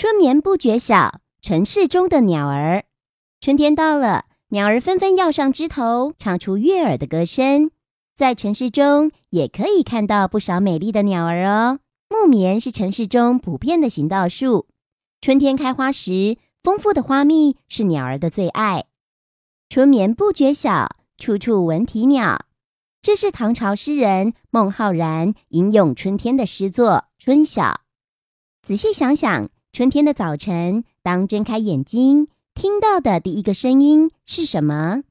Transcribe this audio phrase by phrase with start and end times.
[0.00, 2.84] 春眠不觉晓，城市中的鸟儿。
[3.40, 7.72] 春天到了，鸟儿纷纷要上枝头，唱出悦耳的歌声。
[8.14, 11.80] 在城市中，也可以看到不少美丽的鸟儿哦。
[12.08, 14.68] 木棉是城市中普遍的行道树，
[15.20, 18.84] 春天开花时，丰富的花蜜是鸟儿的最爱。
[19.68, 22.46] 春眠不觉晓，处处闻啼鸟。
[23.02, 27.64] 这是唐朝诗人孟浩然吟咏春天的诗作《春晓》。
[28.62, 29.50] 仔细想想。
[29.78, 35.04] 春天的早晨，当睁开眼睛，听到的第一个声音是什么？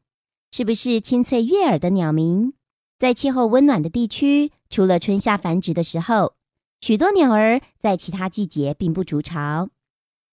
[0.52, 2.52] 是不是清脆悦耳的鸟鸣？
[3.00, 6.34] 在气候温暖的地区，除了春夏繁殖的时候，
[6.82, 9.70] 许多鸟儿在其他季节并不筑巢，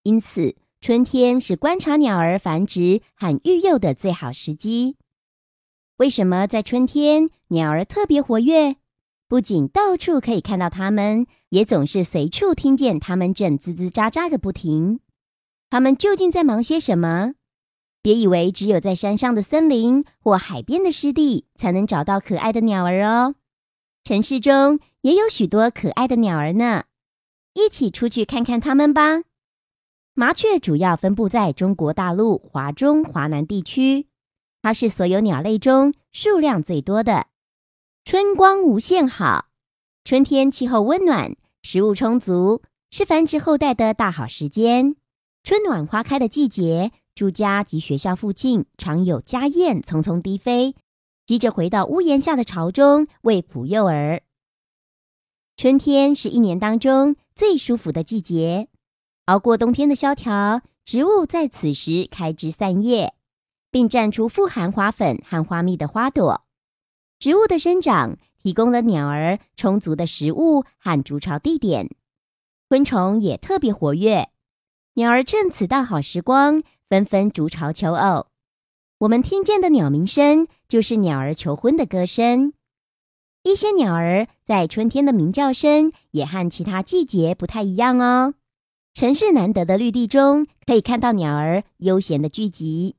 [0.03, 4.97] 因此春天是观察鸟儿繁殖和育幼的最好时机。
[5.95, 8.75] 为什么在春天鸟儿特别活跃？
[9.35, 15.01] 不仅到处可以看到它们，也总是随处听见它们正吱吱喳喳个不停。
[15.69, 17.33] 它们究竟在忙些什么？
[18.01, 23.35] 别以为只有在山上的森林或海边的湿地才能找到可爱的鸟儿哦，
[24.05, 26.85] 城市中也有许多可爱的鸟儿呢。
[27.55, 29.23] 一起出去看看它们吧。
[30.13, 34.07] 麻雀主要分布在中国大陆华中、华南地区，
[34.61, 37.27] 它是所有鸟类中数量最多的。
[38.05, 39.47] 春光无限好，
[40.03, 42.61] 春天气候温暖，食物充足，
[42.91, 44.95] 是繁殖后代的大好时间。
[45.43, 50.75] 春暖花开的季节，住家及学校附近常有家燕匆匆低飞，
[51.25, 54.21] 急着回到屋檐下的巢中喂哺幼儿。
[55.57, 58.67] 春天是一年当中最舒服的季节，
[59.25, 63.15] 熬过冬天的萧条，植物在此时开枝散叶，
[63.71, 66.44] 并绽出富含花粉和花蜜的花朵。
[67.19, 71.89] 植物的生长提供了鸟儿充足的食物和筑巢地点，
[72.69, 74.29] 昆虫也特别活跃。
[74.95, 78.27] 鸟儿趁此大好时光，纷纷筑巢求偶。
[78.99, 82.53] 我们听见的鸟鸣声，就是鸟儿求婚的歌声。
[83.43, 88.33] 一些鸟儿在春天的鸣叫声，也和其他季节不太一样哦。
[88.93, 92.95] 城市难得的绿地中，可以看到鸟儿悠闲的聚集。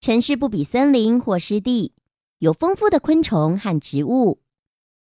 [0.00, 1.92] 城市不比森林或湿地。
[2.38, 4.40] 有丰富的昆虫和植物，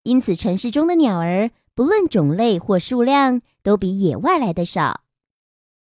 [0.04, 5.02] 因此城市中的鸟儿不论种类或数量，都比野外来的少。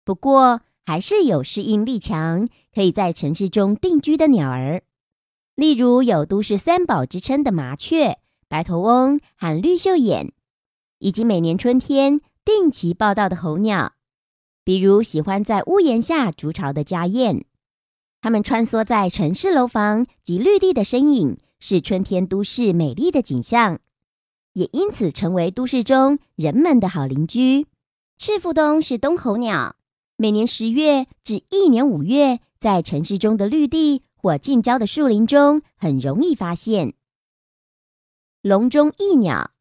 [0.03, 4.83] 不过，还是有适应力强、可以在城市中定居的鸟儿，
[5.55, 8.17] 例如有都市三宝之称的麻雀、
[8.49, 10.33] 白头翁和绿袖眼，
[10.99, 13.93] 以及每年春天定期报道的候鸟，
[14.65, 17.45] 比如喜欢在屋檐下筑巢的家燕。
[18.23, 21.37] 它们穿梭在城市楼房及绿地的身影。
[21.59, 23.79] 是春天都市美丽的景象，
[24.51, 27.67] 也因此成为都市中人们的好邻居。
[28.17, 29.77] 赤腹鸫是冬候鸟，
[30.17, 36.93] 每年十月至一年五月，在城市中的绿地或近郊的树林中很容易发现。
[38.41, 39.51] 笼中异鸟，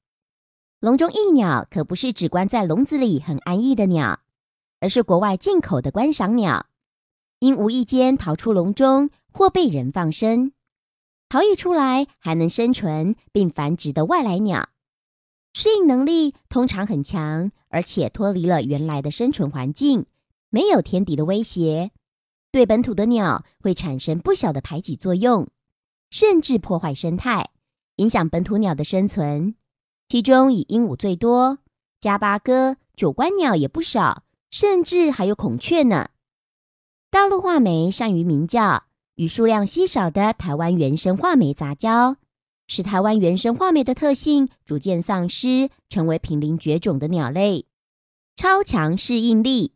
[0.80, 4.18] 笼中异鸟可不是只关在笼子里很安逸的鸟，
[4.80, 6.66] 而是国外进口的观赏鸟，
[7.42, 10.52] 因无意间逃出笼中或被人放生。
[11.28, 14.68] 逃逸出来还能生存并繁殖的外来鸟，
[15.52, 20.06] 适应能力通常很强，而且脱离了原来的生存环境，
[20.50, 21.90] 没有天敌的威胁，
[22.52, 25.48] 对本土的鸟会产生不小的排挤作用，
[26.10, 27.50] 甚至破坏生态，
[27.96, 29.56] 影响本土鸟的生存。
[30.08, 31.58] 其中以鹦鹉最多，
[32.00, 36.10] 加巴哥、九冠鸟也不少，甚至还有孔雀呢。
[37.12, 38.84] 大陆画眉善于鸣叫。
[39.16, 42.16] 与数量稀少的台湾原生画眉杂交，
[42.66, 47.66] 使台湾原生画眉的特性逐渐丧失，成为濒临绝种的鸟类。
[48.34, 49.74] 超强适应力，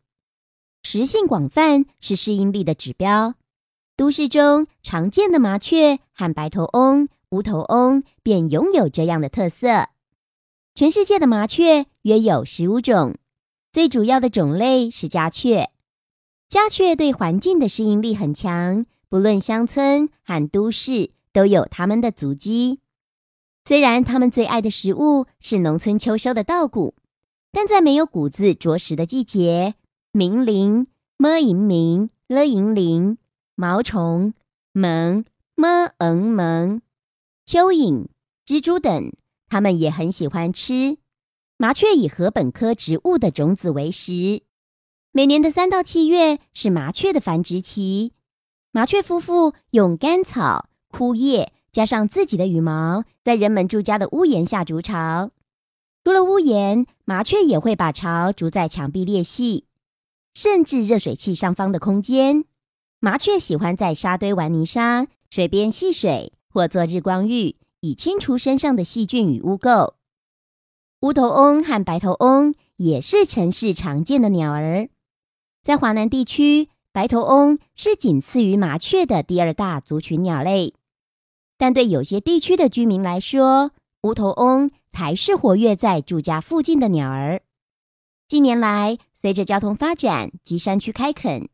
[0.81, 3.35] 食性广泛是适应力的指标。
[3.95, 9.89] 都市中常见的麻雀和白头翁、乌头翁便拥有这样的特色。
[10.73, 13.15] 全世界的麻雀约有十五种，
[13.71, 15.69] 最主要的种类是家雀。
[16.49, 18.85] 家雀对环境的适应力很强。
[19.09, 22.79] 不论乡村和都市，都有它们的足迹。
[23.63, 26.93] 虽然它们最爱的食物是农村秋收的稻谷，
[27.51, 29.75] 但在没有谷子啄食的季节，
[30.11, 33.17] 鸣铃、么银鸣、了银铃、
[33.55, 34.33] 毛虫、
[34.71, 36.81] 萌、么嗯萌、
[37.45, 38.07] 蚯蚓、
[38.45, 39.11] 蜘蛛等，
[39.49, 40.97] 它们也很喜欢吃。
[41.57, 44.43] 麻雀以禾本科植物的种子为食。
[45.17, 48.13] 每年的三到七月是麻雀的繁殖期。
[48.71, 55.31] 麻雀夫妇用干草、枯叶加上自己的羽毛，在人们住家的屋檐下筑巢。
[56.03, 59.65] 除了屋檐，麻雀也会把巢筑在墙壁裂隙，
[60.35, 62.45] 甚至热水器上方的空间。
[62.99, 69.93] 麻雀喜欢在沙堆玩泥沙、水边戏水或做日光浴，以清除身上的细菌与污垢。
[71.01, 74.89] 乌头翁和白头翁也是城市常见的鸟儿。
[75.67, 80.73] 在华南地区，白头翁是仅次于麻雀的第二大族群鸟类。
[81.57, 83.71] 但对有些地区的居民来说，
[84.03, 87.41] 乌头翁才是活跃在住家附近的鸟儿。
[88.29, 91.49] 近年来，随着交通发展及山区开垦，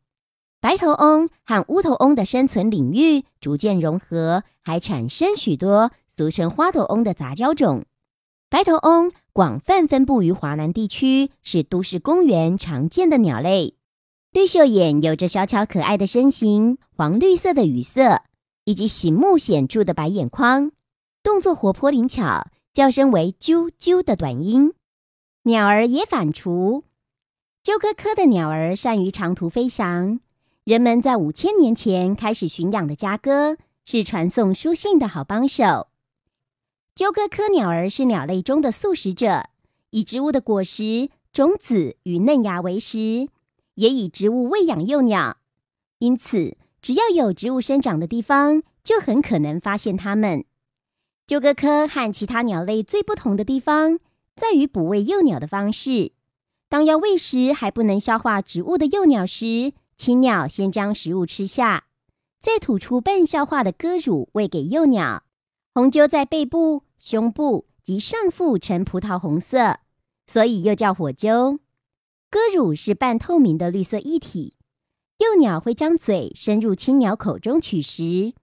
[0.62, 7.84] 白头翁和乌头翁的生存领域逐渐融合，还产生许多俗称花头翁的杂交种。
[8.48, 13.74] 白头翁广泛分布于华南地区，是都市公园常见的鸟类。
[14.34, 18.24] 绿袖眼有着小巧可爱的身形，黄绿色的羽色，
[18.66, 20.72] 以及醒目显著的白眼眶，
[21.22, 24.74] 动作活泼灵巧，叫声为“啾啾”的短音。
[25.44, 26.82] 鸟儿也反刍，
[27.62, 30.20] 鸠鸽科的鸟儿善于长途飞翔。
[30.64, 35.90] 人们在五千年前开始驯养的家鸽，是传送书信的好帮手。
[36.96, 39.44] 鸠鸽科鸟儿是鸟类中的素食者，
[39.92, 43.30] 以植物的果实、种子与嫩芽为食。
[43.76, 45.38] 也以植物喂养幼鸟，
[46.00, 50.46] 因此只要有植物生长的地方，就很可能发现它们。
[51.26, 54.00] 鸠鸽科和其他鸟类最不同的地方，
[54.36, 56.12] 在于哺喂幼鸟的方式。
[56.70, 61.86] 当要喂食还不能消化植物的幼鸟时，青鸟先将食物吃下，
[62.40, 65.24] 再吐出半消化的鸽乳喂给幼鸟。
[65.74, 69.80] 红鸠在背部、胸部及上腹呈葡萄红色，
[70.28, 71.60] 所以又叫火鸠。
[72.34, 74.56] 鸽乳是半透明的绿色液体，
[75.20, 78.34] 幼鸟会将嘴伸入青鸟口中取食。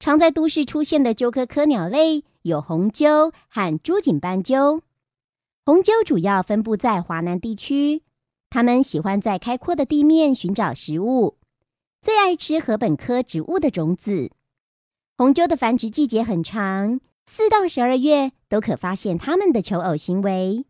[0.00, 4.80] 常在都市出现的鸠科科鸟类有红鸠和朱颈斑鸠。
[5.66, 8.00] 红鸠主要分布在华南地区，
[8.48, 11.36] 它们喜欢在开阔的地面寻找食物，
[12.00, 14.30] 最爱吃禾本科植物的种子。
[15.18, 20.64] 红鸠的繁殖季节很长，四到十二月都可发现它们的求偶行为。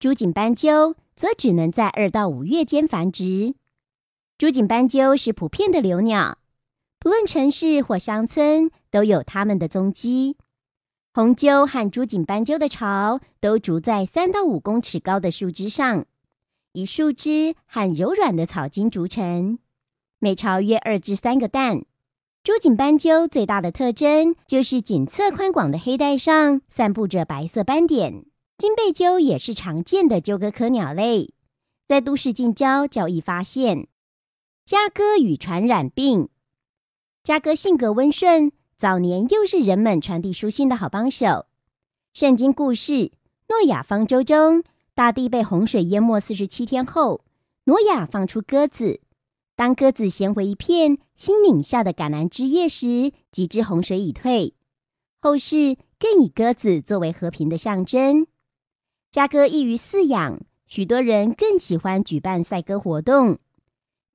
[0.00, 0.96] 朱颈斑鸠。
[1.22, 3.54] 则只能在二到五月间繁殖。
[4.36, 6.38] 朱颈斑鸠是普遍的留鸟，
[6.98, 10.36] 不论城市或乡村都有它们的踪迹。
[11.14, 16.06] 红鸠和朱颈斑鸠的巢都筑在三到五公尺高的树枝上，
[16.72, 19.60] 以树枝和柔软的草茎筑成。
[20.18, 21.84] 每巢约二至三个蛋。
[22.42, 28.24] 朱颈斑鸠最大的特征就是颈侧宽广的黑带上散布着白色斑点。
[28.58, 31.34] 金背鸠也是常见的鸠鸽科鸟类，
[31.88, 33.88] 在都市近郊较易发现。
[34.64, 36.28] 家鸽与传染病，
[37.24, 41.46] 家鸽性格温顺，早年又是人们传递书信的好帮手。
[42.12, 42.92] 圣经故事
[43.48, 44.62] 《诺亚方舟》中，
[44.94, 47.24] 大地被洪水淹没四十七天后，
[47.64, 49.00] 诺亚放出鸽子。
[49.56, 54.54] 当鸽子衔回一片新拧下的橄榄枝叶时，即知洪水已退。
[55.20, 58.26] 后世更以鸽子作为和平的象征。
[59.12, 63.38] 家鸽易于饲养，许多人更喜欢举办赛鸽活动。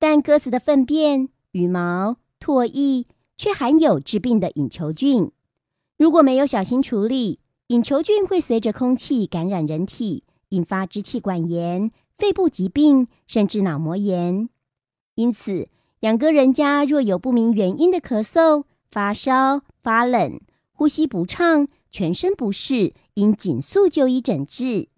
[0.00, 5.30] 但鸽子的粪便、羽毛、唾液却含有致病的隐球菌，
[5.96, 7.38] 如果没有小心处理，
[7.68, 14.48] 隐球菌会随着空气感染人体，引发支气管炎、肺部疾病，甚至脑膜炎。
[15.14, 15.68] 因此，
[16.00, 20.40] 养鸽人家若有不明原因的咳嗽、发烧、发冷、
[20.72, 24.88] 呼吸不畅，全身不适，应紧速就医诊治。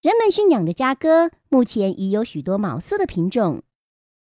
[0.00, 3.62] 人们驯养的家鸽，目前已有许多毛色的品种，